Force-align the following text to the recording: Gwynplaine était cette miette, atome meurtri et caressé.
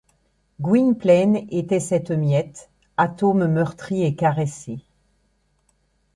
Gwynplaine 0.59 1.45
était 1.51 1.79
cette 1.79 2.09
miette, 2.09 2.71
atome 2.97 3.45
meurtri 3.45 4.01
et 4.03 4.15
caressé. 4.15 4.79